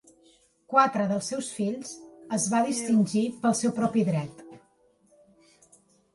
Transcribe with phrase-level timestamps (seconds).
[0.73, 1.91] Quatre dels seus fills
[2.39, 4.43] es va distingir pel seu propi dret.